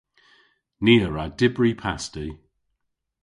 Ni 0.83 0.95
a 1.05 1.09
wra 1.09 1.25
dybri 1.37 1.71
pasti. 1.81 2.27